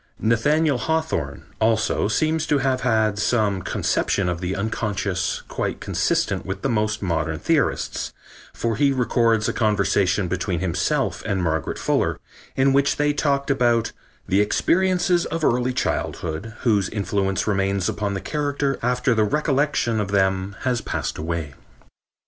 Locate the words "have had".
2.57-3.19